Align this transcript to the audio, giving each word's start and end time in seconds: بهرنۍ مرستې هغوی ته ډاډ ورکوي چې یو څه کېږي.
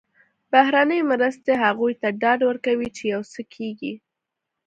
بهرنۍ 0.51 1.01
مرستې 1.11 1.53
هغوی 1.63 1.93
ته 2.01 2.07
ډاډ 2.21 2.39
ورکوي 2.49 2.89
چې 2.97 3.03
یو 3.13 3.21
څه 3.33 3.41
کېږي. 3.53 3.93